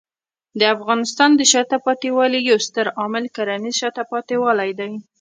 د 0.59 0.61
افغانستان 0.75 1.29
د 1.35 1.41
شاته 1.51 1.77
پاتې 1.85 2.09
والي 2.17 2.39
یو 2.49 2.57
ستر 2.67 2.87
عامل 2.99 3.25
کرنېز 3.35 3.75
شاته 3.81 4.03
پاتې 4.11 4.35
والی 4.43 4.71
دی. 4.79 4.91